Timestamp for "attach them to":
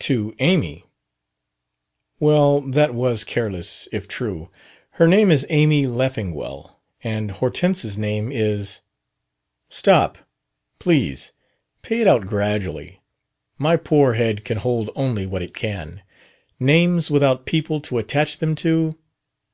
17.96-18.94